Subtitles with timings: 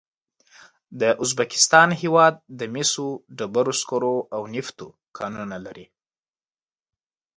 [0.99, 3.07] د ازبکستان هېواد د مسو،
[3.37, 5.85] ډبرو سکرو او نفتو کانونه لري.